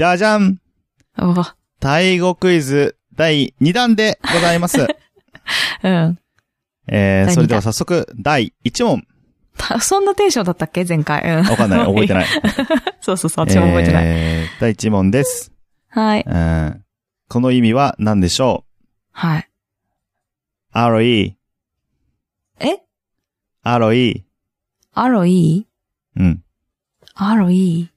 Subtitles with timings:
[0.00, 0.58] じゃじゃん
[1.18, 1.34] お
[1.78, 4.78] タイ語クイズ第2弾でございます。
[5.84, 6.18] うん。
[6.88, 9.06] えー、それでは早速、第1問。
[9.58, 10.86] たそんなテンションだったっけ？
[10.86, 11.22] 前回。
[11.40, 11.46] うん。
[11.46, 11.84] わかんない。
[11.84, 12.26] 覚えてない。
[13.02, 14.04] そうそうそう、私も覚えてない。
[14.06, 15.52] えー、第1問です。
[15.90, 16.24] はい。
[16.26, 16.84] うん。
[17.28, 18.64] この意味は何でしょ
[19.12, 19.40] はい。
[19.40, 19.44] う
[22.60, 22.80] え
[23.62, 23.74] RE。
[23.74, 24.24] アロイ
[24.94, 24.94] うん。
[24.94, 25.66] アロイアロイ？
[27.16, 27.90] アロイ？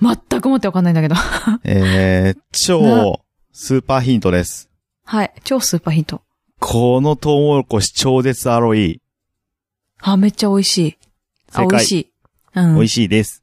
[0.00, 1.14] 全くもってわかんないんだけど。
[1.64, 3.20] えー、超
[3.52, 4.68] スーパーヒントです。
[5.04, 5.32] はい。
[5.44, 6.22] 超スーパーヒント。
[6.60, 9.00] このトウモロコシ超絶 RE。
[10.00, 10.98] あ、めっちゃ美味しい。
[11.52, 12.12] あ、美味しい。
[12.54, 12.74] うん。
[12.74, 13.42] 美味しいです。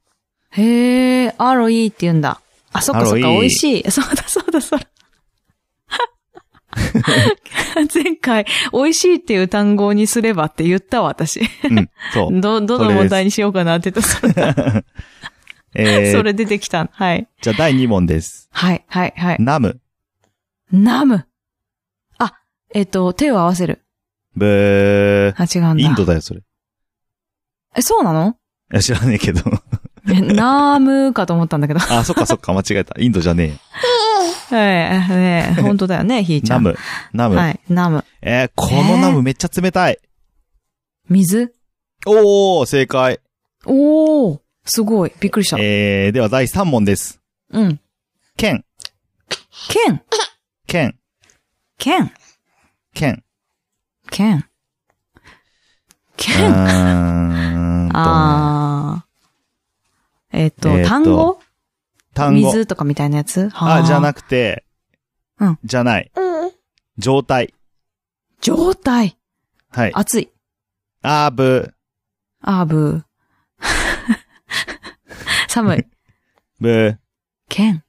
[0.50, 2.40] へえ、アロイって言うんだ。
[2.72, 3.90] あ、そっかそっか、アロイ美味しい。
[3.90, 4.88] そうだそうだそうだ。
[7.92, 11.40] 前回、美味しいっていう単語にすればって言ったわ、私。
[11.40, 11.90] うん。
[12.12, 12.32] そう。
[12.40, 14.84] ど、どの問題にしようかなって言ったそれだ
[15.74, 16.88] えー、 それ出てきた。
[16.92, 17.28] はい。
[17.40, 18.48] じゃあ第2問です。
[18.52, 19.36] はい、はい、はい。
[19.40, 19.80] ナム。
[20.70, 21.26] ナム？
[22.18, 22.34] あ、
[22.74, 23.82] えっ、と、手を合わせる。
[24.36, 25.34] ブー。
[25.36, 25.82] あ、違うんだ。
[25.82, 26.42] インドだよ、それ。
[27.76, 28.36] え、そうなの？
[28.72, 29.42] いや知らねえけど。
[30.08, 31.80] えナームかと思ったんだけど。
[31.80, 32.94] あ、そっかそっか、間違えた。
[32.98, 33.58] インドじゃねえ
[34.50, 34.54] え、
[35.08, 36.40] ねえ、 本当だよね、ひーえ。
[36.42, 36.62] ちゃん。
[36.64, 36.78] ナム。
[37.12, 37.36] ナム。
[37.36, 38.04] はい、ナム。
[38.20, 39.98] えー、このナムめっちゃ冷たい。
[41.08, 41.54] 水？
[42.06, 43.20] おー、正解。
[43.64, 45.12] おー、すごい。
[45.20, 45.58] びっくりした。
[45.58, 47.20] えー、では第3問です。
[47.50, 47.80] うん。
[48.36, 48.64] 剣。
[49.68, 50.02] 剣
[50.66, 50.96] 剣。
[51.78, 52.12] 剣
[52.96, 53.22] 剣。
[54.10, 54.44] 剣う
[56.16, 60.38] 剣あー。
[60.38, 61.41] えっーと単語？
[62.14, 62.52] 単語。
[62.52, 63.48] 水とかみたいなやつ？
[63.54, 64.22] あ、じゃなく。
[64.22, 64.64] くて、
[65.38, 66.10] うんじゃない。
[66.98, 67.54] 状態。
[68.40, 69.16] 状態。
[69.70, 69.92] はい。
[69.94, 70.30] 熱い。
[71.02, 71.74] あーぶ、
[72.40, 73.02] あーぶー。
[75.48, 75.84] 寒い。
[76.60, 76.98] ぶ、
[77.48, 77.82] 剣。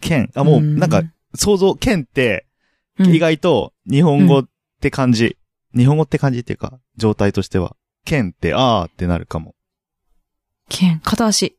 [0.00, 0.30] 剣。
[0.34, 1.02] あ、もう、うんなんか、
[1.34, 2.46] 想像、剣って、
[2.98, 4.48] うん意外と、日本語っ
[4.80, 5.36] て感じ。
[5.76, 7.76] 日本語って感じっていうか、状態としては。
[8.04, 9.56] 剣って、あーってなるかも。
[10.68, 11.00] 剣。
[11.00, 11.58] 片足。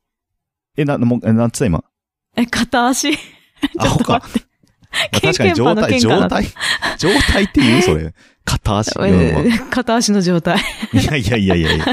[0.77, 1.83] え、な、もう、えなんつった今？
[2.35, 3.15] え、片足？
[3.17, 4.41] ちょっと待って。
[4.95, 6.45] あ確かに状態、状態、
[6.97, 7.81] 状態って言う？
[7.81, 8.13] それ。
[8.45, 8.91] 片足？
[8.99, 10.59] えー片足の状態。
[10.93, 11.85] いやいやいやいやいや。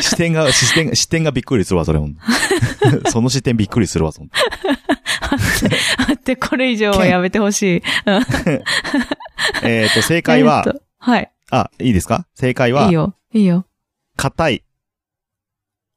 [0.00, 2.16] 視点が、視点が、視点がびっくりするわ、それほん。
[3.10, 4.28] その視点びっくりするわ、そん。
[5.98, 7.82] 待って、これ以上はやめてほしい。
[8.06, 8.24] うん
[9.64, 10.62] えっと、正解は？
[10.66, 11.30] え、っとはい。
[11.50, 12.26] あ、いいですか？
[12.34, 12.86] 正解は？
[12.86, 13.14] いい、よ。
[13.32, 13.66] いいよ。
[14.16, 14.64] 硬い。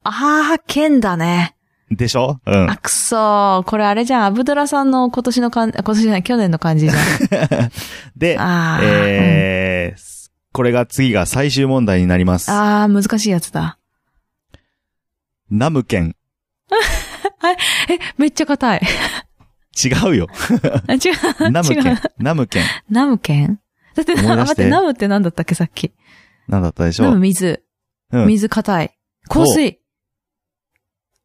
[0.02, 1.55] あー、剣だね。
[1.90, 2.40] でしょ？
[2.44, 2.76] うんあ、。
[2.78, 3.62] くそー。
[3.62, 4.24] これあれじゃん。
[4.26, 7.70] アブドラさんの今年のかん、今年じゃない、去年の感じじゃん。
[8.16, 8.84] で、あー。
[8.84, 10.16] えー
[10.52, 12.50] これが次が最終問題になります。
[12.50, 13.78] あー、難しいやつだ。
[15.50, 16.16] ナムケン。
[17.90, 18.80] え、めっちゃ硬い。
[19.84, 20.28] 違うよ。
[20.88, 20.96] あ違
[21.46, 21.50] う。
[21.50, 21.98] ナムケン。
[22.18, 22.64] ナムケン。
[22.88, 23.60] ナム剣
[23.94, 25.92] だって、待って、ナムって何だったっけ、さっき。
[26.48, 27.12] なんだったでしナょ？
[27.12, 27.62] うム水。
[28.12, 28.26] うん。
[28.26, 28.96] 水硬い。
[29.28, 29.78] 香水。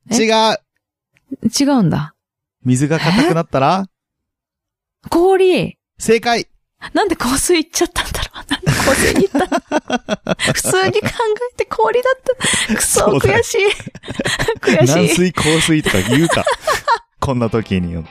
[0.09, 0.16] え？
[0.16, 0.57] 違う
[1.59, 2.13] 違うんだ。
[2.63, 3.85] 水が硬くなったら？
[5.09, 5.78] 氷。
[5.97, 6.47] 正解
[6.94, 11.07] なんで香水行っちゃったんだろう なんで香水に行った 普通に考
[11.53, 12.19] えて氷だっ
[12.67, 12.75] た。
[12.75, 13.59] くそ、そうだよ悔しい。
[14.59, 16.44] 悔し軟水、香水とか言うか。
[17.19, 18.03] こんな時に。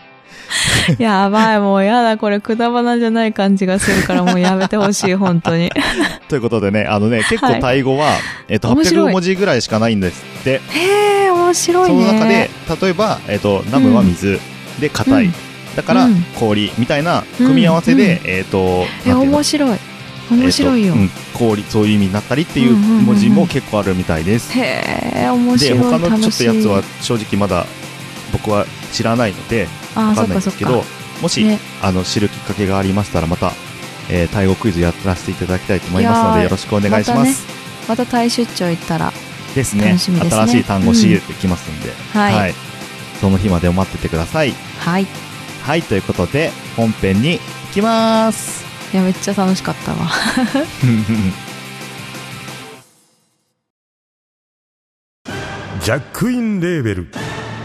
[0.98, 1.02] い。
[1.02, 5.70] やばい、もうやだ、これくだばなじゃない感じがするからもうやめてほしい、本当に。
[6.28, 8.12] ということでね、あのね、結構はいタイ語は、
[8.48, 10.60] えっと、面白い800文字ぐらいしかないんですって。
[10.68, 12.06] へえ、面白いそね。
[12.06, 12.50] の中で、
[12.82, 14.40] 例えば、えっと、ナムは水、
[14.80, 15.24] で、硬い。
[15.26, 15.34] うん
[15.76, 19.78] だからうん、氷、みたいな組み合わせで、えっと、え、面白い。
[20.30, 20.94] 面白いよ。
[20.94, 24.52] えっとうん氷、そういう意味になったりっていううんうんうんうん文字も結構あるみたいです。
[24.52, 24.82] へ
[25.14, 25.78] え、面で、白い。
[25.78, 27.66] 他のちょっとやつは正直まだ
[28.32, 33.52] 僕は知らないので、わかんそっかそっかないんですけど。、もし、ねあの、知るきっかけがありましたら、また、
[34.08, 37.46] えー、タイ語クイズやらせていただきたいと思いますので、よろしくお願いします。
[37.88, 39.12] またタイ出張行ったら。
[39.54, 42.54] ですね楽しみですね新しい単語仕入れてきますんで、はい
[43.20, 44.52] その日までを待っててください。
[44.78, 45.02] はい。
[45.02, 45.06] い
[45.62, 47.40] はい、ということで、本編に行
[47.74, 48.64] きます。
[48.96, 50.10] や、めっちゃ楽しかったわ。
[55.82, 57.12] ジャックインレーベル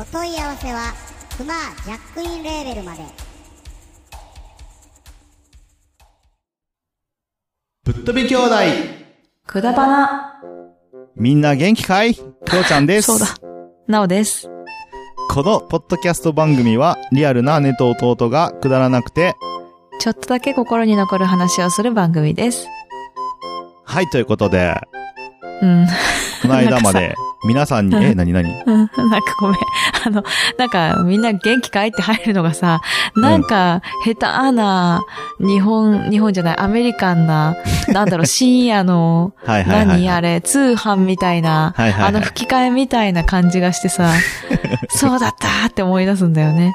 [0.00, 0.92] お問い合わせは
[1.36, 1.54] クマ
[1.84, 3.02] ジャックインレーベルまで
[7.82, 8.54] ぶっ飛び兄弟
[9.44, 10.42] くだばな。
[11.16, 12.14] みんな元気かい？
[12.14, 12.24] きょ
[12.60, 13.06] うちゃんです。
[13.06, 13.26] そうだ。
[13.88, 14.48] なおです。
[15.30, 19.34] このポッドキャスト番組は、リアルな姉と弟がくだらなくて、
[20.00, 22.68] ちょっとだけ心に残る話をする番組です。
[23.84, 24.74] はい、ということで、
[25.62, 25.86] うん。
[26.42, 27.14] この間まで、
[27.46, 29.58] 皆さんに、うんえ、なになにうんなんかごめん。
[30.08, 30.24] あの、
[30.56, 32.80] なんかみんな元気かいって入るのがさ、
[33.14, 34.14] なんか下
[34.48, 35.04] 手な
[35.38, 37.56] 日本、日本じゃない、アメリカンな、
[37.88, 39.98] なんだろう、 深夜の、はいはいはいはい。
[39.98, 44.10] 何あれ、通販みたいな、はいはいはいあの吹き替えみたいな感じがしてさ、
[44.88, 46.74] そうだったって思い出すんだよね。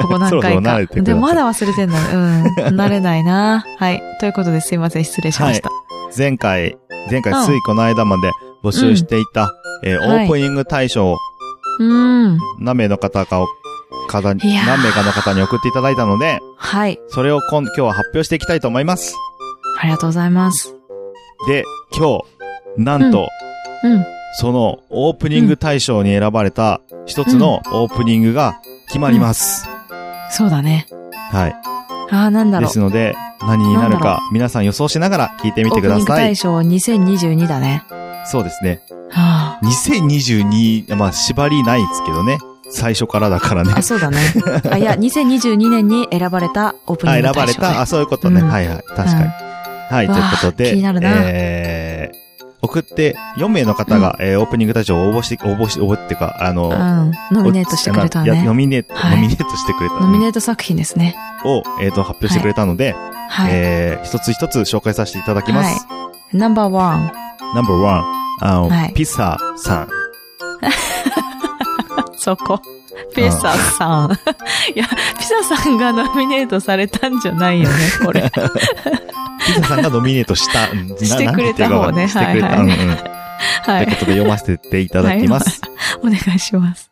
[0.00, 0.80] ここ何回か。
[0.94, 1.98] でもまだ忘れてんだ。
[2.12, 2.44] うん。
[2.76, 3.64] 慣れないな。
[3.78, 4.02] はい。
[4.20, 5.70] ということですいません、失礼しました。
[6.16, 6.76] 前回、
[7.10, 8.30] 前回うんついこの間まで
[8.62, 9.52] 募集していた、
[9.82, 11.18] えーはいオープニング大賞を
[11.78, 12.38] うん。
[12.58, 13.48] 何名の方かを、
[14.08, 16.98] 方に、何名かの方に送っていただいたので、はい。
[17.08, 19.14] それを今今日は発表していきたいと思います。
[19.80, 20.74] ありがとうございます。
[21.48, 21.64] で、
[21.96, 23.28] 今日、なんと、
[23.82, 24.04] うん。
[24.38, 29.66] そそのオープニング大賞に選ばれた一つのオープニングが決まります。
[30.46, 30.86] うだね。
[31.30, 31.56] はい。
[32.10, 32.78] ああ、なんだろうです。
[32.78, 36.36] ので、何になるか皆さん予想しながら聞いてみてくだオープニングさい大。
[36.36, 37.84] 賞2022だね。
[38.26, 38.82] そうですね。
[39.10, 42.38] は2022、まあ縛りないですけどね。
[42.68, 43.78] 最初からだからねあ。。
[43.78, 44.18] あ、そうだね。
[44.70, 47.74] あ、いや、2022年に選ばれたオープニあ、ング選ばれ大賞、ね。
[47.74, 47.80] た。
[47.82, 48.40] あ、そういうことね。
[48.40, 48.84] うんはいはい。
[48.96, 49.30] 確かに。
[49.88, 52.16] はい、ということで、ー気になるなえー、
[52.60, 57.12] 送って4名の方が、えーオープニング大賞を応募して、応募し、応募っていうか、あの、うん。
[57.36, 58.54] ノミネートしてくれたいやノね。
[58.54, 61.14] ミネート、はいノミネートしてくれたノミねネート作品ですね。
[61.44, 62.96] を、えっ、と、発表してくれたので、
[63.28, 63.50] はい。
[63.52, 65.86] えー、一つ一つ紹介させていただきます。
[66.32, 67.12] ナンバーワン。
[67.54, 68.04] ナンバーワン、
[68.40, 69.88] あの、はいピサさん。
[72.16, 72.60] そこ。
[73.14, 74.12] ピサさん。
[74.74, 74.86] いや、
[75.18, 78.30] ピサさんがノミネートされたんじゃないよね、これ。
[79.46, 80.66] ピサさんがノミネートした、
[81.04, 82.48] してくれた方ねしてくれた。
[82.48, 83.16] はいはいうんうん。
[83.66, 83.84] はい。
[83.84, 85.60] ということで読ませていただきます。
[86.02, 86.90] お願いします。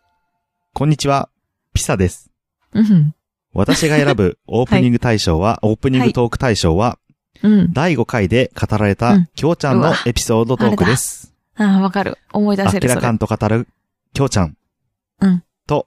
[0.72, 1.28] こんにちは、
[1.72, 2.30] ピサです。
[2.72, 3.14] うん。
[3.52, 6.98] 私が選ぶオープニング大賞は、オープニングトーク大賞は、
[7.42, 7.72] うん。
[7.72, 11.33] 第5回で語られたうん、きょうちゃんのエピソードトークです。
[11.56, 12.18] ああ、わかる。
[12.32, 12.92] 思い出せる、それ。
[12.92, 13.68] あきらかんと語る、
[14.12, 14.56] きょうちゃん。
[15.20, 15.44] うん。
[15.66, 15.86] と、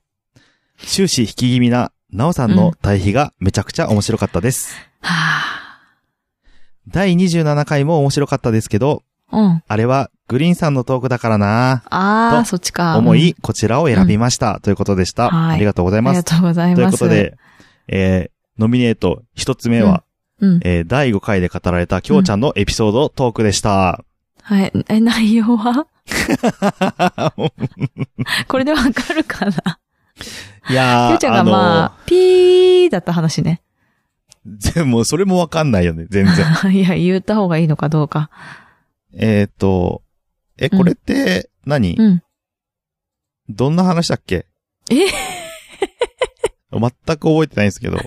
[0.78, 4.76] 終始引き気味な、なおさんの対比がめちゃくちゃ面白かったです。
[5.02, 5.82] はあ。
[6.88, 9.64] 第27回も面白かったですけど、うん。
[9.68, 12.98] あれはグリーンさんのトークだからなああ、とそっちか。
[12.98, 14.60] 思い、うんこちらを選びました。
[14.62, 15.30] ということでした。
[15.30, 16.18] はいありがとうございます。
[16.18, 16.98] ありがとうございというます。
[16.98, 17.38] ことで、
[17.90, 20.04] えー、ノミネート一つ目は、
[20.40, 20.60] うん。
[20.64, 24.04] えー、第5回で語られたきょうちゃんのエピソードトークでした。
[24.48, 24.72] はい。
[24.88, 25.88] え、内容は？
[28.48, 29.80] これでわかるかな？
[30.70, 33.62] いやー、きょうちゃんがまあ、ピーだった話ね。
[34.46, 36.46] でも、それもわかんないよね、全然。
[36.74, 38.30] いや、言った方がいいのかどうか。
[39.14, 40.02] えっと、
[40.58, 42.24] え、これって何、うん。
[43.50, 44.46] どんな話だっけ？
[44.90, 44.96] え？
[46.72, 47.98] 全く覚えてないんですけど。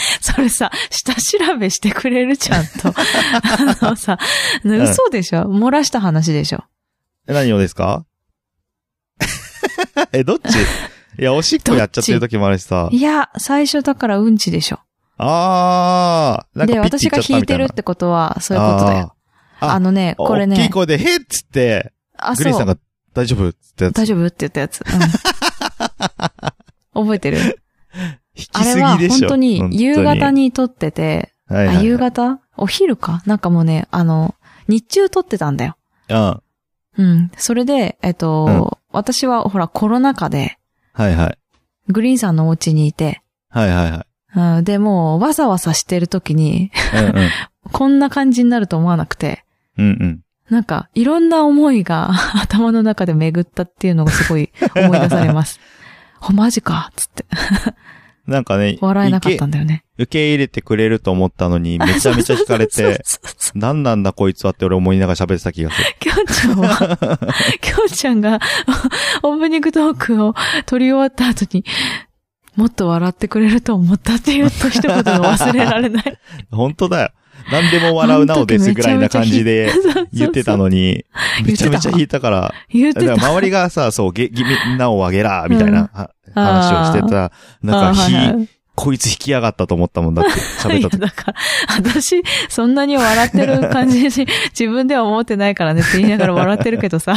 [0.20, 2.88] それさ、下調べしてくれるちゃんと。
[2.94, 4.18] あのさ、
[4.64, 5.42] 嘘でしょ？
[5.44, 6.64] 漏らした話でしょ？
[7.26, 8.04] え何をですか？
[10.12, 10.56] え、どっち？
[11.20, 12.88] いや、おしっこやっちゃってる時もあるしさ。
[12.92, 14.78] いや、最初だからうんちでしょ。
[15.18, 19.14] あー、なんかで、私が弾いてるってことは、そういうことだよ。
[19.60, 19.70] あー。
[19.72, 22.76] あのね、これ大きいね、声で、へっつって、あ、そう、グリーンさんが
[23.14, 23.48] 大丈夫？
[23.48, 23.94] ってやつ。
[23.96, 24.24] 大丈夫？
[24.26, 24.80] って言ったやつ。
[26.94, 27.60] うん、覚えてる？
[28.52, 28.96] あれは。
[28.96, 30.42] 本当に夕方に。
[30.42, 32.40] に撮ってて、はいはいはいあ、夕方？
[32.56, 33.22] お昼か？
[33.26, 34.34] なんかもうね、あの、
[34.68, 35.76] 日中撮ってたんだよ。
[36.08, 36.42] うん。
[36.98, 37.30] うん。
[37.36, 40.58] それで、えっと、うん私はほらコロナ禍で、
[40.92, 41.38] はいはい。
[41.88, 44.58] グリーンさんのお家にいて、はいはいはい。
[44.58, 47.30] うん、で、もう、わざわざしてる時に、うんうん。
[47.72, 49.44] こんな感じになると思わなくて、
[49.76, 50.20] うんうん。
[50.50, 52.10] なんか、いろんな思いが
[52.42, 55.60] 頭の中で巡ったっていうのがすごい思い出されます。
[56.20, 57.24] お、マジかつって。
[58.28, 59.84] なんかね、笑えなかったんだよね。
[59.96, 63.02] 受け入れてくれると思ったのに、めちゃめちゃ惹かれて、
[63.54, 65.86] 何なんだこいつはって俺思いながら喋ってた気がする。
[65.98, 66.98] きょうちゃんは、
[67.62, 68.38] きょうちゃんが
[69.22, 70.34] オープニングトークを
[70.66, 71.64] 撮り終わった後に、
[72.54, 75.02] もっと笑ってくれると思ったって言った一言が
[75.36, 76.18] 忘れられない。
[76.52, 77.10] 本当だよ。
[77.50, 79.70] 何でも笑うなおですぐらいな感じで
[80.12, 81.04] 言ってたのに、
[81.44, 90.30] めちゃめちゃ弾いたから、言って周りがさ、そう、げ、ぎみんなをあげら、みたいなは話をしてた、なんか、あはいは火、いこいつ引きやがったと思ったもんだって、
[90.62, 91.00] 喋った時。
[91.02, 91.34] だから、
[91.78, 94.04] 私、そんなに笑ってる感じに
[94.56, 97.16] 自分では思ってないからねって言いながら笑ってるけどさ。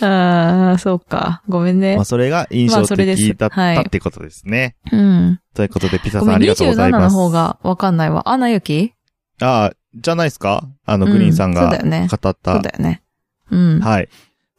[0.00, 1.42] ああ、そうか。
[1.46, 2.04] ごめんねまあ、。
[2.06, 4.76] それが印象的だったはいってことですね。
[4.90, 5.40] うん。
[5.54, 7.14] ということで、ピザさんありがとうござ27います。
[7.14, 8.28] の方がわかんないわ。
[8.28, 8.94] アナ雪？
[9.40, 10.66] ああ、じゃないですか？
[10.86, 12.54] あの、うんグリーンさんがそうだよね語った。
[12.54, 13.02] そうだよね。
[13.50, 13.80] うん。
[13.80, 14.08] はい。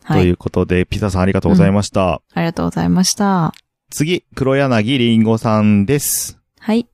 [0.06, 0.26] とはい。
[0.26, 2.14] いうことで、ピザさんありがとうございました。
[2.14, 3.54] ありがとうございました。
[3.90, 6.38] 次、黒柳りんごさんです。
[6.60, 6.88] はい。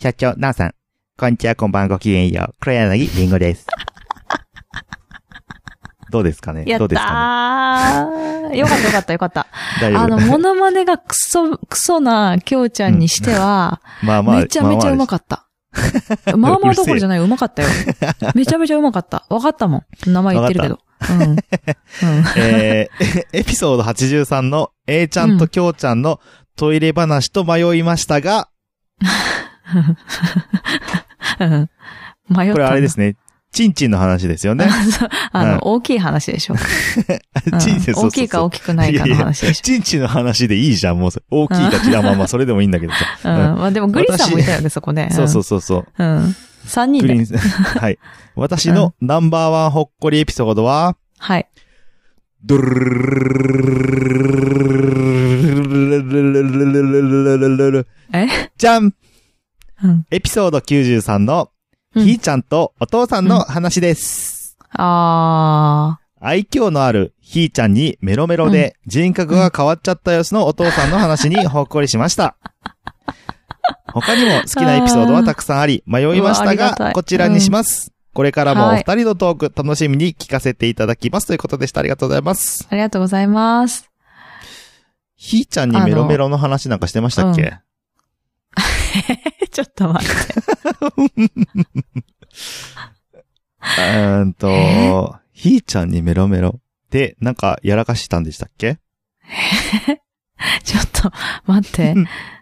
[0.00, 0.74] 社長、なおさん。
[1.18, 2.54] こんにちは、こんばんごきげんよう。
[2.60, 3.66] 黒柳りんごです。
[6.10, 6.64] どうですかね？
[6.66, 8.54] やっどうですかたー。
[8.56, 9.46] よかったよかったよかった。
[9.82, 14.36] あの、モノマネがクソ、クソなきょうちゃんにしては、 まあまあ。
[14.40, 15.46] めちゃめちゃうまかっかった。
[16.36, 17.68] まあまあどころじゃない、うまかったよ。
[18.34, 19.24] めちゃめちゃうまかった。
[19.28, 20.10] わかったもん。
[20.10, 20.80] 名前言ってるけど。
[21.10, 21.22] うん。
[21.22, 21.36] うん。
[22.36, 26.20] えー、エピソード83の A ちゃんときょうちゃんの
[26.56, 28.48] トイレ話と迷いましたが、
[31.38, 31.70] うん
[32.28, 32.52] 迷った。
[32.52, 33.16] これあれですね。
[33.52, 34.68] チンチンの話ですよね。
[35.32, 36.54] あの、うん大きい話でしょ。
[36.54, 36.56] う
[37.56, 41.24] んチンチン、そうそうそう大きいか大きくないかの話でしチンチンの話でいいじゃん、もうそれ。
[41.30, 42.98] 大きいかち、あ、まあまあ、それでもいいんだけどさ。
[43.24, 43.28] ょ。
[43.28, 43.58] うん。
[43.58, 45.10] まあでもグリーンさんもいたよね、そこね。
[45.12, 45.86] そうそうそうそう。
[45.98, 46.16] うん。
[46.16, 46.36] うん。
[46.64, 47.08] 三人で。
[47.08, 47.98] グリーン、はい。
[48.36, 51.46] 私のナンバーワンほっこりエピソードは、はい。
[52.44, 53.00] ドゥルルル
[56.62, 58.26] ルルルルえ
[58.56, 58.94] じゃん
[59.82, 60.06] うん。
[60.10, 61.49] エピソード93の、
[61.96, 64.56] うんひーちゃんとお父さんの話です。
[64.72, 72.36] あ愛嬌のあるひーちゃんにメロメロで人格が変わっちゃった様子のお父さんの話にほっこりしました。
[73.92, 77.92] 他にも好きなエピソードはたくさんあり、迷いましたが、こちらにします。
[78.12, 81.26] これからもおはい二人のトーク楽しみに聞かせていただきます。
[81.26, 81.80] ということでした。
[81.80, 82.64] ありがとうございます。
[82.64, 82.66] ー。
[82.70, 83.90] ありがとうございます。
[85.16, 87.58] ひーちゃんにメロメロの話なんかしてましたっけ、
[89.50, 90.14] ちょっと待って。
[93.60, 95.06] うーんと、え？
[95.32, 98.78] ひーちゃんにメロメロで、なんかやらかしたんでしたっけ？
[100.64, 101.10] ちょっと、
[101.46, 101.94] 待って。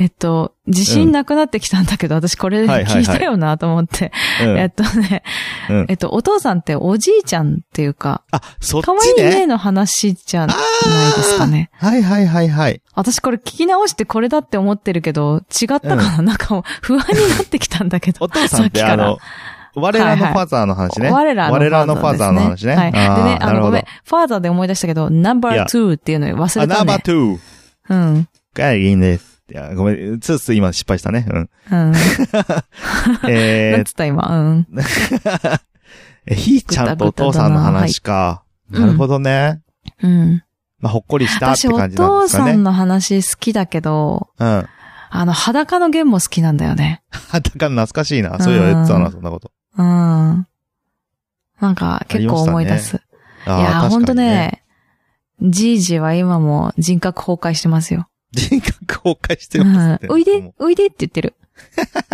[0.00, 4.10] えっと、自信なくなってきたんだけど、私これ聞いたよなと思って。
[4.42, 4.58] うん。
[4.58, 5.22] えっとね、
[5.68, 9.30] うんえっと、お父さんっておじいちゃんっていうか、あ、そっちね。
[9.30, 11.68] いねの話じゃないですかね。
[11.74, 12.80] はいはいはいはい。
[12.94, 18.24] 私これ聞き直してこれだって思ってるけど、違ったかな、なんかもう不安になってきたんだけど。
[18.24, 21.10] お父さんって我らのファザーの話ね。
[21.10, 21.50] 我ら
[21.84, 22.74] のファザー、ザーの話ね。
[22.74, 22.92] はい。
[22.92, 23.84] であーね、あの、ごめん。
[24.04, 27.38] ファーザーで思い出したけど、ナンバー2っていうの忘あ、れたナンバーね。
[27.38, 27.38] 2。
[27.90, 28.28] うん。
[28.54, 29.29] がいいんです。
[29.50, 31.26] いや、ごめん、つーつー今失敗したね。
[31.28, 31.50] うん。
[31.88, 31.94] うん。
[33.28, 34.28] えー なんつった今？
[34.28, 34.66] うん。
[36.26, 38.44] え、ひーちゃんとお父さんの話か。
[38.72, 39.62] いうんなるほどね。
[40.02, 40.42] うん。
[40.78, 42.52] まあ、ほっこりしたって私、お感じなんで父すかね。
[42.52, 44.68] さんの話好きだけど、うん。
[45.12, 47.02] あの、裸の弦も好きなんだよね。
[47.32, 48.38] だから懐かしいな。
[48.38, 49.50] そういえば言ってたな、そんなこと。
[49.76, 50.46] うん。
[51.60, 53.00] なんか、結構思い出す。
[53.44, 54.14] あーいや、ほんと。
[54.14, 54.62] ね、
[55.42, 58.06] じいじは今も人格崩壊してますよ。
[58.32, 61.34] 人格崩壊してうますおいで、おいでって言ってる。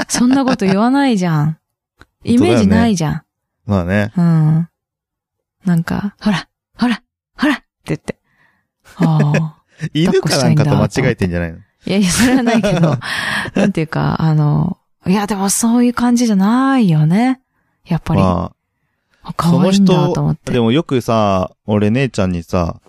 [0.08, 1.58] そんなこと言わないじゃん。
[2.25, 3.23] イメージないじゃん。
[3.66, 4.12] まあね。
[4.16, 4.68] うん。
[5.64, 7.02] なんか、ほら、ほら、
[7.37, 8.18] ほらって言って。
[8.82, 9.62] はあ。
[9.92, 11.58] 犬かなんかと間違えてんじゃないの？
[11.58, 12.99] いやいや、それはないけど、
[13.54, 17.40] なんていうか、あの、いや、でもそういう感じじゃないよね。
[17.85, 18.20] やっぱり。
[18.20, 18.52] ま
[19.23, 20.52] あ、可愛いんだと思って。
[20.52, 22.80] でもよくさ、俺姉ちゃんにさ、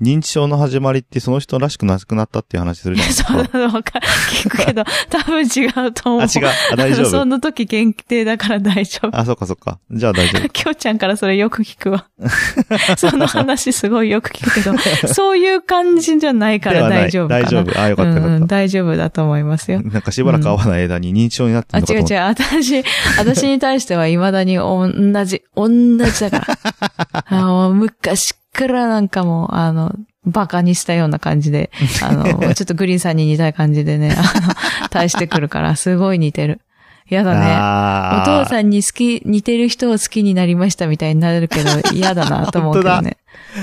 [0.00, 3.52] 認知症の始まりってその人らしくなくなったっていう話するいじゃや、ないですか。
[3.52, 3.98] そうなのわか
[4.30, 6.20] 聞くけど、 多分違うと思う。
[6.22, 6.46] あ、違う。
[6.72, 7.24] あ、大丈そ夫。
[7.24, 9.16] の時限定だから大丈夫。
[9.18, 9.78] あ、そっかそっか。
[9.90, 10.48] じゃあ大丈夫。
[10.50, 12.06] きょうちゃんからそれよく聞くわ。
[12.96, 17.28] その話すごいよく聞くけど、そういう感じじゃないから大丈夫。
[17.28, 17.80] 大丈夫。
[17.80, 19.88] あ、よかったようんうんかっ大丈夫だと思いますよた。。
[19.90, 22.24] なんかしばらく会わない間に認知症になってあ、るのかと思っ違う違う。
[22.24, 22.84] 私、
[23.18, 24.88] 私に対しては未だに同
[25.24, 27.24] じ、同じだから。
[27.30, 29.94] あの昔からなんかもう、あの、
[30.26, 31.70] バカにしたような感じで、
[32.02, 32.24] あの、
[32.54, 34.54] ちょっとグリーンさんに似たい感じでね、あの、
[34.90, 36.60] 対してくるから、すごい似てる。
[37.08, 38.20] やだね。
[38.22, 43.16] お父さんに好き、似てる人を好きになりましたみたいになるけど、 嫌だなと思うけどね。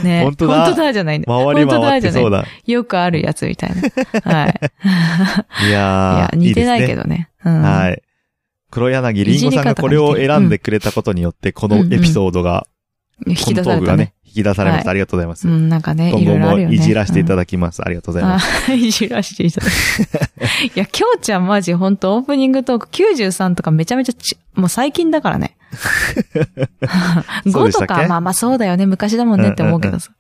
[0.03, 0.23] ね。
[0.23, 1.27] 本当だ本当だじゃないんだ。
[1.27, 2.43] 回り回ってそう本当だだ。
[2.43, 2.71] じゃない。
[2.71, 3.71] よくあるやつみたい
[4.23, 4.31] な。
[4.31, 4.59] はい。
[5.65, 7.29] いいや似てないけどね。
[7.43, 7.61] うん。
[7.61, 8.01] はい。
[8.71, 12.65] 黒柳りんごさんがこれを選んでくれたことによって、このエピソードが、
[13.27, 14.89] 引き出されたね引き出されました。
[14.89, 15.51] はいありがとうございますう。
[15.51, 17.81] ん、なんかね、今後もいじらせていただだきます。
[17.83, 18.71] ありがとうございます。
[18.71, 19.71] あ、いじらせていただき
[20.75, 25.55] いや、きょうちゃんマジほんとオープニングトーク93とかめちゃめちゃち、もう最近だからね。
[27.45, 27.93] 5 そうでしたっけ？
[27.95, 30.11] とか、まあまあそうだよね、昔だもんねって思うけどさ。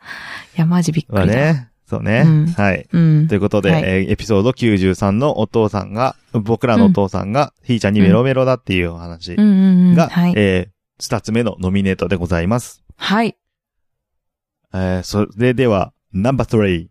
[0.57, 1.35] いや、マジびっくまありだ。
[1.35, 1.67] ね。
[1.89, 2.23] そうね。
[2.25, 2.87] うんはい。
[2.91, 3.27] うん。
[3.27, 9.35] ということで、はいえーエピソード93のお父さんが、僕らのお父さんが、ひーちゃんにメロメロだっていうお話。
[9.37, 10.33] が、はい。
[10.37, 12.84] えー二つ目のノミネートでございます。
[12.97, 13.35] はい。
[14.73, 16.87] えーそれでは、ナンバー3、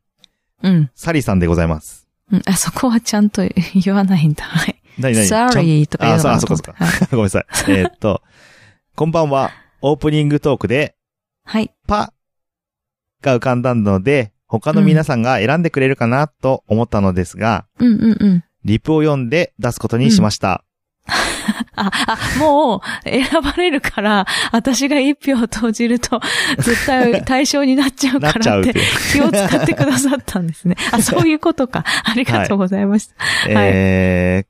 [0.63, 0.91] うん。
[0.95, 2.09] サリーさんでございます。
[2.33, 3.43] うんあそこはちゃんと
[3.75, 4.45] 言わないんだ。
[4.45, 4.81] はい。
[4.99, 7.11] 何々ちゃん sorry とか言うのかなあ、そう、あ、そと思ってっかそっか。
[7.11, 7.47] ごめんなさい。
[7.69, 8.23] えーっと、
[8.95, 9.51] こんばんは、
[9.83, 10.97] オープニングトークで、
[11.45, 11.75] はい。
[11.87, 12.13] パ
[13.21, 18.45] が浮かんだので、他の皆さんが選んでくれるかなと思ったのですが、うんうんうん。
[18.65, 20.65] リプを読んで出すことにしました。
[21.77, 26.21] あ、あ、もう、選ばれるから、私が一票を投じると、
[26.59, 28.75] 絶対 対象になっちゃうからって。
[29.13, 30.77] 気を使ってくださったんですね。
[30.93, 31.85] あ、そういうことか。
[32.05, 33.15] ありがとうございました。
[33.49, 34.47] えー、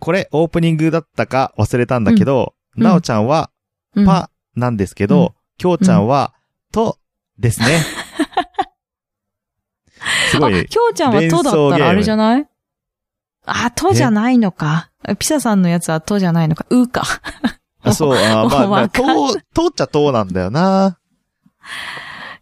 [0.00, 3.50] これオープニングだったか忘れたんだけど、うんなおちゃんは
[3.96, 6.32] うん、パなんですけうんど、きょうちゃんは
[6.72, 6.98] と
[7.38, 7.80] ですね。
[10.30, 12.46] すごあ、い、きょうちゃんはとだったらあれじゃない？
[13.46, 14.87] あ、とじゃないのか。
[15.18, 16.66] ピサさんのやつはとじゃないのか。
[16.70, 17.04] うか。
[17.82, 19.02] あそう、あーまあ、まあ、 と、
[19.54, 20.98] とっちゃとなんだよな。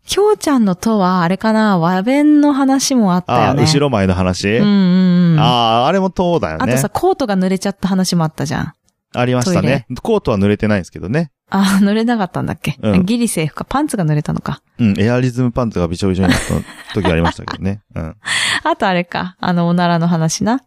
[0.06, 3.62] きょうちゃんのとは、あれかな、和弁の話もあったよね。
[3.62, 4.58] 後ろ前の話？
[4.58, 5.40] うんうんうん。
[5.40, 6.72] ああ、あれもとだよね。
[6.72, 8.72] あとさ、コートが濡れちゃった話もあったじゃん。
[9.14, 9.86] ありましたね。
[10.02, 11.32] コートは濡れてないんですけどね。
[11.50, 13.64] あ、濡れなかったんだっけ、うんギリセーフか。
[13.64, 14.62] パンツが濡れたのか。
[14.78, 17.82] うん、エアリズムパンツがびちょびちょになった時ありましたけどね。
[17.94, 18.16] うん。
[18.64, 19.36] あとあれか。
[19.40, 20.60] あの、おならの話な。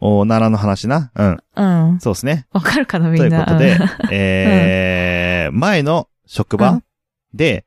[0.00, 1.10] おならの話な。
[1.14, 1.38] うん。
[1.56, 1.64] う
[1.94, 2.00] ん。
[2.00, 2.46] そうですね。
[2.52, 3.42] わかるかな、みといんな。
[3.42, 6.84] うことでうん、 えー、前の職場うん
[7.34, 7.64] で、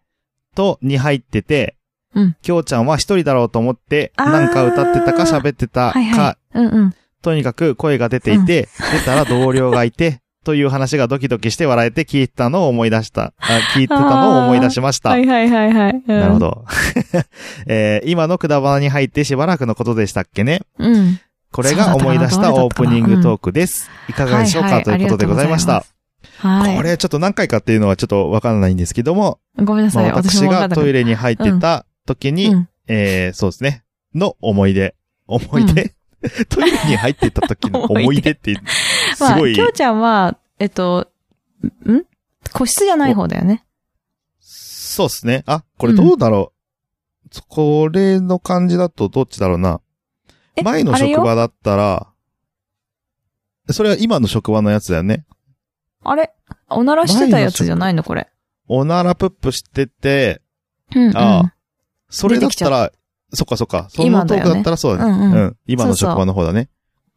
[0.56, 1.78] とに入ってて、
[2.16, 6.58] うんきょうちゃんは一人だろうと思って、なんか歌ってたか喋ってたか、はいはい。
[6.60, 6.94] うんうん。
[7.22, 13.34] とにかく声が出ていて、出たら同僚がいて、 という話がドキドキして笑えて聞いてたのを思い出した。
[13.40, 15.12] あ聞いてたのを思い出しました。
[15.12, 16.04] はいはいはいはい。
[16.06, 16.40] うんなるほ。
[16.40, 16.66] ど。
[17.66, 20.62] えー今のくだばなに入ってしばらくのことでしたっけね。
[20.78, 21.20] うん。
[21.53, 23.89] これが思い出したオープニングトークです。
[24.10, 25.86] いかがでしょうか、ということでございました。
[26.39, 26.75] はい。
[26.75, 30.05] これちょっと何回かっていうのはちょっとわからないんですけども、ごめんなさい。
[30.07, 33.84] まあ私がトイレに入ってた時に、うんえーそうですね。
[34.15, 34.95] の思い出。
[35.28, 35.93] 思い出、
[36.49, 38.56] トイレに入ってた時の思い出って、
[39.15, 41.08] すまあ、ごい、きょうちゃんは、えっと、
[41.86, 42.01] ん？
[42.51, 43.63] 個室じゃない方だよね。
[44.41, 45.43] そうですね。
[45.45, 46.51] あ、これどうだろ
[47.32, 49.82] う、これの感じだとどっちだろうな。
[50.56, 52.08] え前の職場だったら、
[53.70, 55.26] それは今の職場のやつだよね。
[56.04, 56.34] あれ？
[56.70, 58.04] おならしてたやつじゃないの？
[58.04, 58.30] これ。
[58.68, 60.42] おならぷっぷしてて、
[60.96, 61.18] うん、うん。
[61.18, 61.54] ああ
[62.10, 62.92] それだったら、
[63.34, 63.88] そっかそっか。
[63.89, 65.12] そのトークだったらそうだね。
[65.12, 66.70] うんうん今の職場の方だね。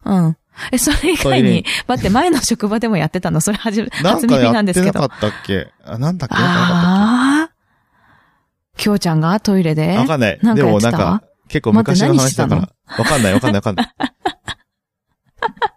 [0.04, 0.36] うん。
[0.72, 3.42] え、それ以外に、待って、前の職場でもやってたの？
[3.42, 4.90] それはじめ、初 耳なんかやなんですけ？
[4.90, 4.90] ど。
[4.90, 6.34] ってなかったっけあ、なんだっけ？
[6.34, 7.50] なんかなかっああ。
[8.78, 9.38] きょうちゃんが？
[9.40, 9.96] トイレで？
[9.98, 10.38] わかんない。
[10.38, 10.90] でなんかやってた？
[10.90, 12.98] もなんか、結構昔の話だか待ら。
[12.98, 13.86] わかんないわかんないわかんない。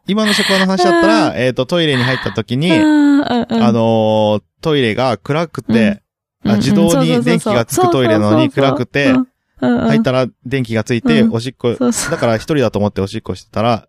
[0.08, 6.02] 今の職場の話だったら、 えっと、トイレに入った時に、あのートイレが暗くて、
[6.44, 6.52] うん。
[6.52, 9.14] あ自動に電気がつくトイレなのに暗くて、
[9.60, 11.34] 入ったら、ら電気がついて、うん。
[11.34, 12.12] おしっこ、そうそう。
[12.12, 13.88] だから一人だと思っておしっこしてたら、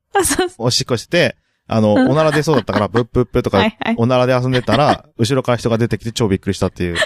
[0.58, 2.10] おしっこしてて、あの、うん。
[2.10, 3.64] おなら出そうだったから、ブッブッブとか
[3.96, 6.94] おならで遊んでたら、後ろから人が出てきて超びっくりしたっていう。
[6.94, 6.96] う。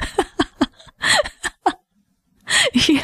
[2.93, 3.03] いや、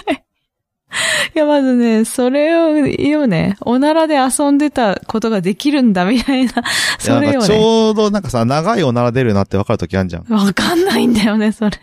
[1.35, 6.53] いや、まずね、それを言うね、おならで遊んでたことができるんだ、みたいな、
[6.99, 7.59] それよなんかちね。
[7.61, 10.25] ょうどなんかさ、長いおなら出るなってわかるときあるじゃん。
[10.33, 11.79] わかんないんだよね、それ。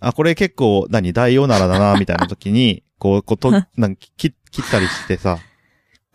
[0.00, 5.38] あ、これ結構、何、大おならだな、みたいな時に、 こう、こうと、 なんか切切ったりしてさ、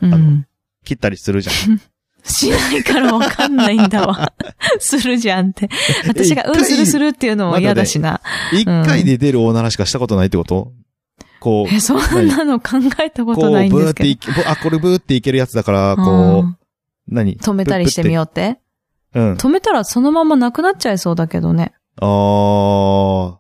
[0.02, 0.48] のうん。
[0.86, 1.80] 切ったりするじゃん。
[2.26, 4.32] しないからわかんないんだわ。
[4.80, 5.68] するじゃんって。
[6.08, 8.22] 私が、うん、するするっていうのも嫌だしな。
[8.54, 10.72] 一回で出るおならしかしたことないってこと？
[11.44, 14.06] こう、え、そんなの考えたこことう、ないんブーですけど。
[14.06, 16.58] っていけ、ぶあ、これブーっていけるやつだから、うこんう、
[17.10, 17.36] 何？
[17.36, 18.60] 止めたりしてみようって？
[19.14, 19.20] う。
[19.20, 19.34] うん。
[19.34, 21.74] 止めたらそのままなくなっちゃいそうだけどね。
[22.00, 23.36] あー。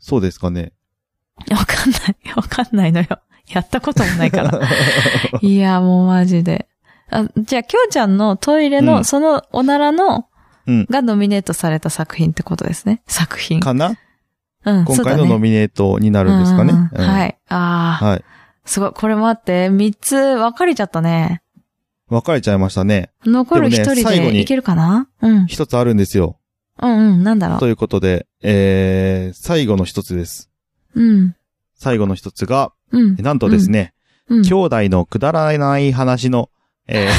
[0.00, 0.72] そうですかね。
[1.52, 2.16] わかんない。
[2.34, 3.06] わかんないのよ。
[3.52, 4.60] やったこともないから。
[5.40, 6.68] いや、もうマジで。
[7.10, 10.26] あじゃあ、きょうちゃんのトイレの、うんそのおならの、
[10.66, 13.02] うんがノミネートされた作品ってことですね。
[13.06, 13.60] 作品。
[13.60, 13.94] かな？
[14.64, 16.72] うん、今回のノミネートになるんですかね。
[16.72, 17.38] うんうんはい。
[17.48, 18.24] ああ、はい。
[18.64, 18.92] すごい。
[18.92, 21.42] これもあって、三つ分かれちゃったね。
[22.08, 23.10] 分かれちゃいましたね。
[23.24, 25.08] 残る一でもね人最後にでいけるかな？
[25.22, 25.46] うん。
[25.46, 26.38] 一つあるんですよ。
[26.80, 30.50] うんうん、なんだろということで、えー、最後の一つです。
[30.94, 31.00] う。
[31.00, 31.36] うん。
[31.74, 33.16] 最後の一つが、うん。
[33.16, 33.94] なんとですね、
[34.28, 34.42] うん。
[34.42, 36.50] 兄弟のくだらない話の、
[36.86, 37.10] えー、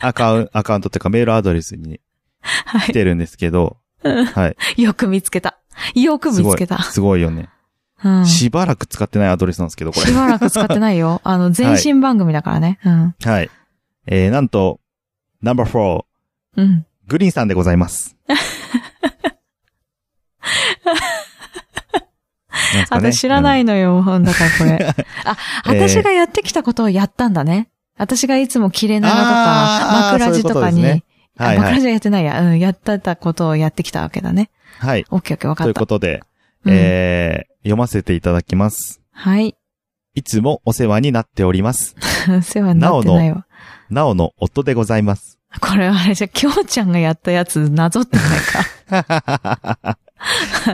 [0.06, 2.00] アカウン、アカウントっていうかメールアドレスに
[2.40, 2.88] はい。
[2.88, 4.82] 来てるんですけど、はい。
[4.82, 5.58] よく見つけた。
[5.94, 6.82] よく見つけた。。
[6.82, 7.48] すごいよね。
[8.04, 8.26] うん。
[8.26, 10.12] ししばらく使ってないアドレスなんですけど、これ。
[10.12, 11.20] ばらく使ってないよ。
[11.24, 12.78] あの、前身番組だからね。
[12.84, 13.14] うん。
[13.24, 13.50] はい。
[14.06, 14.80] えー、なんと、
[15.42, 16.04] No.4、
[16.56, 16.86] うん。
[17.06, 18.16] グリーンさんでございます。
[22.74, 24.94] ね私知らないのよ、だからこれ。
[25.24, 25.36] あ、
[25.66, 27.68] えー私がやってきたことをやったんだね。
[27.96, 31.02] 私がいつも切れ長とか、枕地とかに、はい
[31.36, 31.56] はい。
[31.56, 32.40] あ枕地はやってないや。
[32.42, 34.50] うん、やってたことをやってきたわけだね。
[34.78, 35.04] はい。
[35.10, 35.78] オッケーオッケー、わかといった。
[35.78, 36.22] うことで、
[36.64, 39.00] うんえー、読ませていただきます。
[39.10, 39.56] はい。
[40.14, 41.94] いつもお世話になっております。
[42.42, 43.46] 世話になってないわ。
[43.90, 45.38] なおの夫でございます。
[45.60, 49.98] これあれじゃ、きょうちゃんがやったやつ、なぞってないか。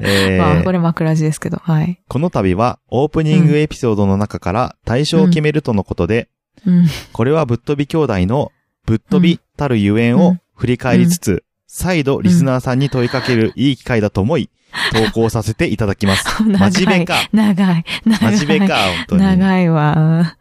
[0.03, 2.01] えー まあ、これ枕地ですけど、はい。
[2.09, 6.29] この度はオープニングエピソードの中から対象を決めるとのことで、
[6.67, 6.87] うん。
[7.13, 8.51] これはぶっ飛び兄弟の
[8.87, 11.44] ぶっ飛びたるゆえんを振り返りつつ、
[11.77, 14.49] 再度リスナーさんに問いかけるいい機会だと思い、
[14.93, 16.25] 投稿させていただきます。
[16.41, 17.17] 真面目か？
[17.33, 17.85] 長い。
[18.05, 18.37] 長い。
[18.37, 19.23] 真面目か、本当に。
[19.23, 20.37] 長いわ。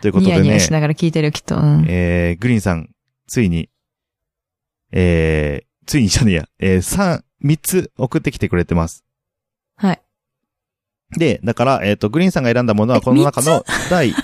[0.00, 1.58] ということでねニヤニヤ、しながら聞いてるきっと。
[1.58, 1.84] うん。
[1.86, 2.88] えー、グリーンさん、
[3.28, 3.68] ついに、
[4.90, 9.04] えー、ついにじゃねえや、えー、三、三つ送ってきてくれてます。
[9.76, 10.00] はい。
[11.18, 14.14] で、だから、えっ、と、グリーンさんが選んだものはえこの中の第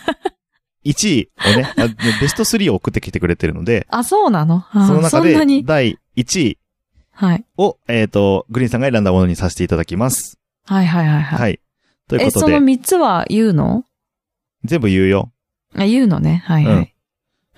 [0.87, 1.88] 1位をね、あ
[2.20, 4.64] ベスト3を送ってきてくれてるので、あ、そうなの？
[4.70, 6.59] あその中で第1位
[7.12, 7.44] はい。
[7.57, 10.38] を、えっ、と、グリーンさんが選んだものにさせていただきます。
[10.66, 11.38] はいはいはいはい。
[11.40, 11.61] はい。
[12.09, 13.85] というえ、ことでその、三つは言うの？
[14.64, 15.33] 全部言うよ。
[15.75, 16.42] あ、言うのね。
[16.44, 16.94] はいはい。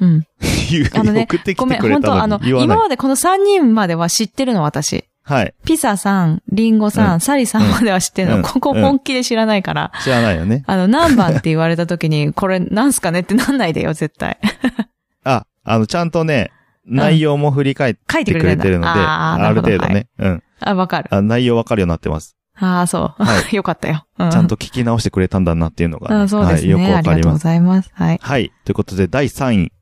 [0.00, 0.26] うん。
[0.70, 2.76] 言うあのね送ってきごめん、てくれ本当あのたのに、言わない。
[2.76, 5.07] 今までこの三人までは知ってるの、私。
[5.28, 5.54] はい。
[5.64, 8.36] ピサさん、リンゴさん、うんサリさんまでは知ってるの。
[8.36, 9.92] うんここうん本気で知らないから。
[10.02, 10.64] 知らないよね。
[10.66, 14.38] あの、何番って言われた時に、これなんすかねってなんないでよ、絶対。
[15.24, 16.50] あ、あの、ちゃんとね、
[16.86, 19.78] 内容も振り返っ書いててくれてるので、ある程度。
[19.82, 20.30] なほね、うん。
[20.32, 21.14] はいあ、わかる。
[21.14, 22.36] あ内容わかるようになってます。
[22.56, 23.22] ああ、そう。
[23.22, 24.04] は よかったよ。
[24.18, 26.74] うちゃんと聞き直してくれたんだなっていうのがね、あそうですね。
[26.74, 27.44] はい、よくわありがとうごかります。
[27.44, 27.90] ざいます。
[27.94, 28.18] はい。
[28.20, 28.52] はい。
[28.64, 29.72] ということで、第3位。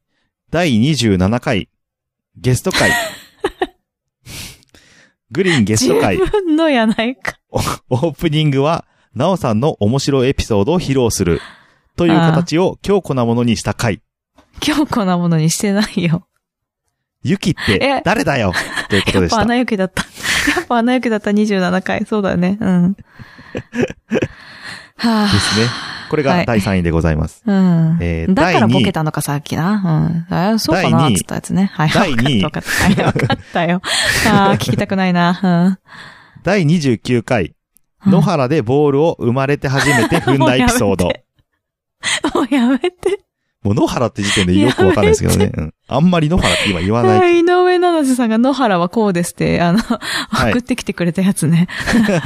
[0.51, 1.69] 第27回、
[2.37, 2.91] ゲスト会。
[5.31, 6.19] グリーンゲスト会。
[6.19, 7.39] 自分のやないか。
[7.51, 8.85] オープニングは、
[9.15, 11.41] なおさんの面白いエピソードを披露する。
[11.97, 14.03] という形を強固なものにした回。
[14.61, 16.27] 強固なものにしてないよ。
[17.23, 18.53] ユキってえ誰だよ
[18.89, 19.41] ということやっぱでした。
[19.41, 20.03] 穴行きだった。
[20.57, 22.05] やっぱ穴行きだった 27回。
[22.07, 22.59] そうだね。
[22.61, 22.97] うん。
[24.97, 25.67] はですね。
[26.09, 27.43] これが第3位でございます。
[27.47, 27.51] あ。
[27.51, 27.99] うん。
[28.01, 30.25] えーだからボケたのか、さっきな。
[30.31, 30.35] うん。
[30.35, 31.71] あそうか第二位なつったやつね。
[31.75, 31.91] はい。
[31.91, 32.63] 第二位わかっ
[32.97, 33.05] た。
[33.05, 33.81] わかったよ。
[34.31, 35.79] ああ、聞きたくないな。
[36.43, 37.55] 第29回、
[38.05, 38.13] うん。
[38.13, 41.07] 野原でボールを生まれて初めて踏んだエピソード。
[42.35, 43.26] もうやめて。
[43.67, 45.51] もう野原って時点でよくわかんないですけどね。
[45.53, 45.75] うん。
[45.89, 47.19] あんまり野原って今言わない。
[47.19, 49.83] はい井上七瀬さんが野原はこうですって、あの、い
[50.53, 51.67] 送ってきてくれたやつね。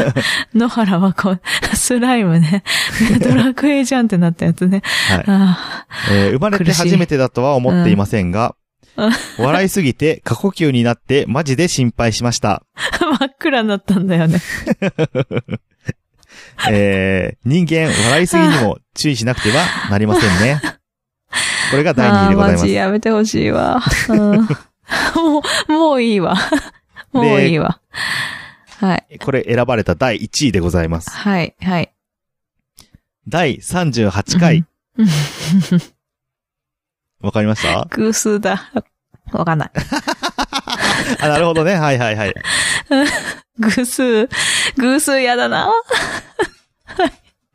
[0.55, 1.40] 野原はこう、
[1.74, 2.62] スライムね。
[3.24, 4.83] ドラクエじゃんってなったやつね。
[5.09, 5.24] はい。
[5.26, 8.55] あえー生まれて初めてだとは思っていませんが、
[8.96, 12.64] うん笑いすぎて過呼吸になってマジで心配しました。
[12.74, 14.40] あ 真っ暗になったんだよね。
[16.68, 20.61] えー人間笑いすぎにも注意しなくてはなりませんね。
[21.70, 22.74] これが第2位でございますマジ。
[22.74, 23.80] やめてほしいわ。
[24.09, 24.48] うん
[25.14, 26.35] もう、もういいわ。
[27.12, 27.80] もういいわ。
[28.80, 29.18] はい。
[29.20, 31.11] これ選ばれた第1位でございます。
[31.11, 31.54] はい。
[31.62, 31.92] はい。
[33.28, 34.64] 第38回。
[34.98, 35.09] うん。
[37.20, 37.87] わかりました？
[37.90, 38.72] 偶数だ。
[39.33, 39.70] わかんない。
[41.20, 41.74] あ、なるほどね。
[41.74, 42.35] はいはいはい。
[43.61, 44.28] 偶数、
[44.76, 45.70] 偶数やだな。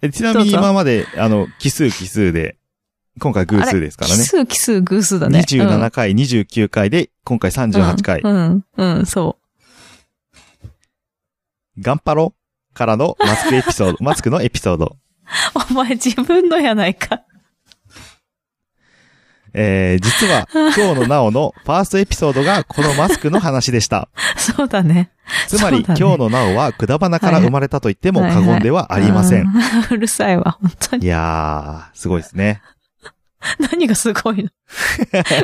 [0.02, 2.56] えちなみに今まで、あの、奇数奇数で、
[3.20, 4.24] 今回偶数ですからね。
[4.24, 5.40] 奇数、奇数、偶数だね。
[5.40, 8.22] 27回、29回で、今回38回。
[8.22, 9.38] うん、うん、うん、そ
[11.80, 12.34] ガンパロ
[12.74, 14.86] からのマスクエピソード、 マスクのエピソード。
[14.86, 15.60] う。
[15.72, 17.22] お前自分のやないか。
[19.58, 24.10] えー、実は、今日のなおのファーストエピソードがこのマスクの話でした。
[24.36, 25.12] そうだね。
[25.48, 29.46] つまり、ね今日のなおはくだばなから生まれたと言っても過言ではありません。
[29.46, 31.06] はいはいうん うるさいわ、本当に。
[31.06, 32.62] いやー、すごいですね。
[33.72, 34.50] 何がすごいの？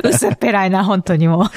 [0.08, 1.50] 薄っぺらいな、本当にもう。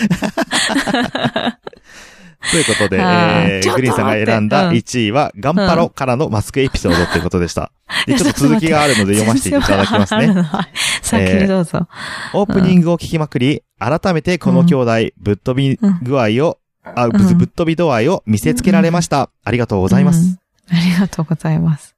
[2.52, 7.72] ということで、えー、グリーンさんが選んだ待1位は、ガンパロからのマスクエピソードということでした。
[8.06, 10.28] でちょっと続きがあるので読ませていただきますね。
[10.28, 10.68] はい
[11.02, 11.88] 先にどうぞ。
[12.34, 19.32] オープニングを聞きまくり、改めてこの兄弟、ぶっ飛び具合を、あ、ぶうんぶっ飛び度合いを見せつけられました。
[19.44, 20.20] ありがとうございます。
[20.20, 20.40] うん
[20.72, 21.95] ありがとうございます。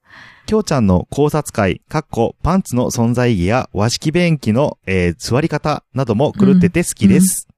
[0.48, 7.50] きょうちゃんの考察会、かっこパンツの存在意義や和式便器の、えー座り方なども狂ってて好きです。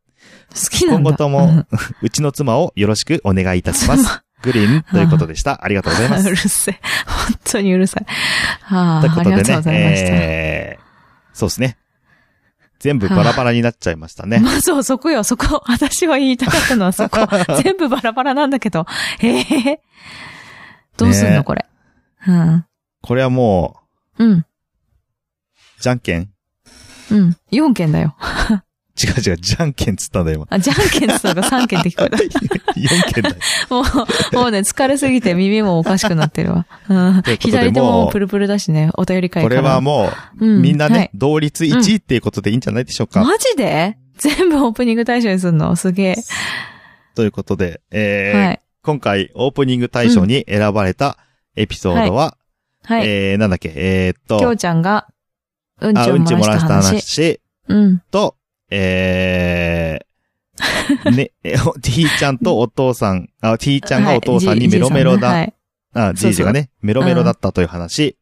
[0.49, 1.11] 好きなんだ。
[1.11, 1.67] 今後ともうん
[2.01, 4.23] うちの妻をよろしくお願いいたします。
[4.41, 5.63] グリーンということでした。
[5.63, 6.29] ありがとうございまうす。
[6.31, 6.79] るせえ。
[7.05, 8.05] 本当にうるさい。
[8.63, 10.09] はあ、ということでありがとうございました。
[10.09, 11.77] ね、えー、そうですね。
[12.79, 14.39] 全部バラバラになっちゃいましたね。
[14.41, 15.61] まあそう、そこよ、そこ。
[15.67, 17.19] 私は言いたかったのはそこ。
[17.61, 18.87] 全部バラバラなんだけど。
[19.21, 19.81] ええ
[20.97, 21.67] どうすんの、ねこれ。
[22.27, 22.65] うん。
[23.01, 23.77] これはも
[24.17, 24.31] うん。
[24.39, 24.45] う、
[25.79, 26.29] じゃんけん？
[27.11, 27.37] うん。
[27.51, 28.15] 4件だよ。
[29.01, 32.21] 違う違う、じゃんけんっつったんだよ、あ、じゃんけんって言ったのが3件って聞こえた。
[32.21, 32.33] 今。
[32.75, 33.35] 4件だよ。
[33.71, 33.81] も
[34.33, 36.65] う、もうね、疲れすぎて耳もおかしくなってるわ。
[36.89, 39.61] うんということで左手もプルプルだしね、お便り会こから。
[39.61, 43.23] れはもう、うんみんなね、はい同率1位っていうことでいいんじゃないでしょうか。
[43.23, 43.97] マジで？
[44.17, 45.73] 全部オープニング対象にすんの？
[45.77, 46.15] すげえ。
[47.15, 48.61] ということで、えーはい。
[48.83, 51.17] 今回オープニング大賞に選ばれた
[51.55, 52.35] エピソードは、
[52.89, 53.07] はい。
[53.07, 55.07] えー、なんだっけ、えー、っと、きょうちゃんが、
[55.79, 56.93] うんあ、ちをうんち漏漏らした話。
[56.95, 57.41] らした話。
[57.67, 57.99] うん。
[58.09, 58.35] と、
[58.71, 65.53] えー、 ね、えおひーちゃんとお父さん、あ、ひーちゃんがお父さんにメロメロだ、はい。
[65.93, 68.17] あ、じいじがね、メロメロだったという話、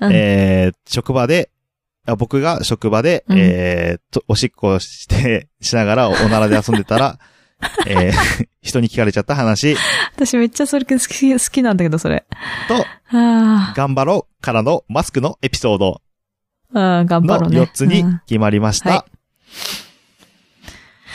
[0.00, 0.10] うん。
[0.10, 1.50] えー、職場で、
[2.06, 3.38] あ僕が職場で、うん。
[3.38, 7.18] えーと、おしっこをして、しながらおならで遊んでたら、
[7.86, 9.76] えー、 人に聞かれちゃった話
[10.14, 12.24] 私めっちゃそれ好き、好きなんだけど、それ。
[12.68, 12.84] と、
[13.16, 16.02] あ頑張ろうからのマスクのエピソード
[16.74, 17.60] あ、うん、頑張ろのうね。
[17.62, 18.90] 4つにうん決まりました。
[18.90, 19.84] はい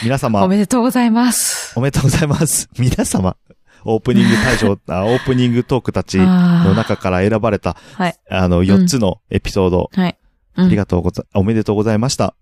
[0.04, 1.78] 皆様お、めでとうございます。
[1.78, 2.68] おめでとうございます。
[2.78, 3.38] 皆様、
[3.86, 8.16] オープニング大賞、 あオープニングトークたちのあ中から選ばれた、はい。
[8.30, 10.18] あの、4つのエピソード、あはい。
[10.58, 12.36] うんありがとうござ、おめでとうございました。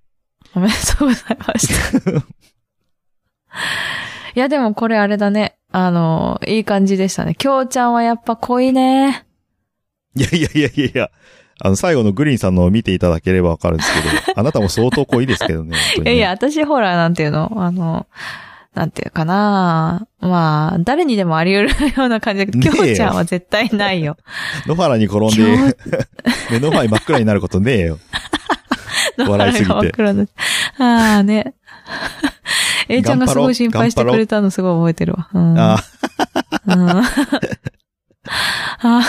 [0.53, 1.67] おめでとうございまし
[2.03, 2.25] た。
[4.35, 5.57] いや、でもこれあれだね。
[5.71, 7.35] あの、いい感じでしたね。
[7.35, 9.25] きょうちゃんはやっぱ濃いね。
[10.15, 11.09] いやいやいやいやいや、
[11.59, 15.71] あの、最後のグリーンさんのを見ていただければわかるんですけど、 あなたも相当濃いですけどね。
[15.71, 17.51] ねいやいや、私ほら、なんていうの？
[17.55, 18.07] あの、
[18.73, 24.17] なんていうかなまあ、誰にでもあり得るような感じだけど、きょうちゃんは絶対ないよ。
[24.65, 25.77] 野原に転んで、
[26.49, 27.99] 目の前真っ暗になることねえよ。
[29.17, 30.27] 笑いすぎて真っ暗
[30.79, 31.53] ああね。
[32.91, 35.29] A ちゃんがすごい心配してくれたのすごい覚えてるわ。
[35.33, 35.59] うん。
[35.59, 35.77] あ
[36.67, 39.01] うんあー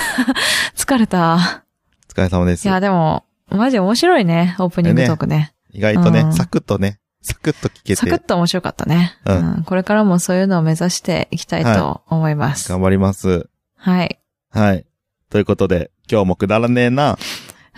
[0.77, 1.64] 疲れた。
[2.09, 2.68] お疲れ様ですい。
[2.71, 5.55] や、でも、マジ面白いね、オープニングトークね。
[5.73, 9.64] 意外とねう、んサクッとね、サクッと聞けサクッて、と面白かったね、ううんん。
[9.64, 12.68] これからもそういうのを目指していきたいと思います。
[12.68, 13.49] 頑張ります。
[13.77, 14.18] はい。
[14.51, 14.87] はい。
[15.31, 17.18] ということで、今日もくだらねえな。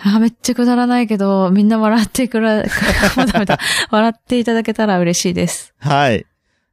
[0.05, 2.57] あーめっちゃくだらないけど、みんな笑ってくら、
[3.17, 3.57] もうダメだ。
[3.89, 5.73] 笑っていただけたら嬉しいです。
[5.79, 6.27] はい。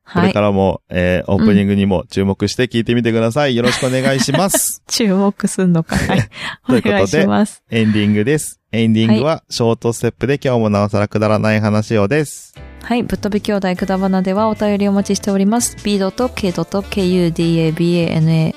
[0.04, 0.42] こはいれか。
[0.42, 3.56] らも、えー、オープニングにも注目して聞いてみてください。
[3.56, 4.82] よろしくお願いします。
[4.86, 5.96] 注目すんのか。
[5.96, 6.28] はい。
[6.66, 7.26] ということで。
[7.70, 8.60] エンディングです。
[8.70, 12.52] エンディングは、ショートステップで今日もなおさらくだらない話をです。
[12.82, 13.02] はい。
[13.02, 15.74] ぶっ飛び兄弟くだばなではお便りお待ちしております。
[15.82, 18.54] b.k.kudabana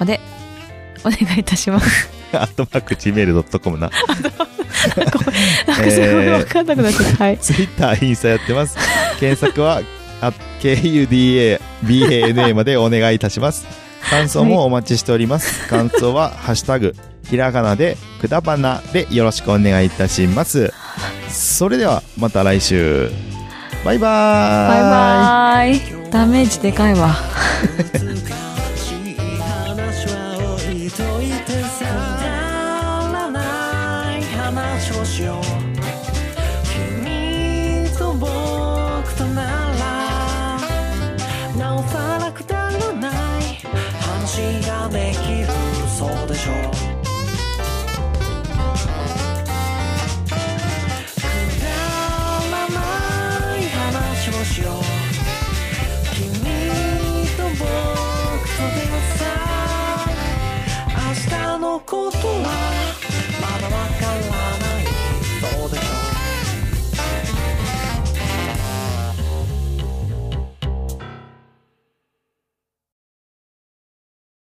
[0.00, 0.20] まで
[1.04, 2.17] お願いいたします。
[2.36, 3.90] アットマーク gmail.com な。
[5.66, 7.24] なんかすごいわかんなくなっちゃった。
[7.24, 7.38] はい。
[7.42, 8.76] ツイッター、インスタやってます。
[9.18, 9.82] 検索は、
[10.20, 13.66] あ kuda, bana までお願いいたします。
[14.10, 15.66] 感想もお待ちしております。
[15.68, 16.94] 感想は、 ハッシュタグ、
[17.28, 20.72] ひらがなで、くだばなでよろしくお願いいたします。
[21.28, 23.10] それでは、また来週。
[23.84, 25.72] バイバーイ。
[25.72, 26.10] バイバイ。
[26.10, 27.14] ダメージでかいわ。